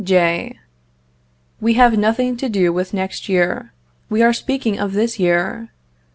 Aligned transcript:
J. 0.03 0.57
We 1.59 1.75
have 1.75 1.95
nothing 1.95 2.35
to 2.37 2.49
do 2.49 2.73
with 2.73 2.91
next 2.91 3.29
year; 3.29 3.71
we 4.09 4.23
are 4.23 4.33
speaking 4.33 4.79
of 4.79 4.93
this 4.93 5.19
year. 5.19 5.69